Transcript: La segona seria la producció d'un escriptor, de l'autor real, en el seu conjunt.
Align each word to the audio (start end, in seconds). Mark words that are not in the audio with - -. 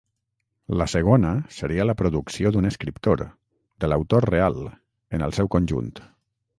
La 0.81 0.87
segona 0.93 1.33
seria 1.57 1.85
la 1.89 1.95
producció 2.01 2.53
d'un 2.57 2.69
escriptor, 2.71 3.23
de 3.85 3.93
l'autor 3.93 4.29
real, 4.35 4.61
en 5.19 5.29
el 5.29 5.41
seu 5.41 5.57
conjunt. 5.59 5.97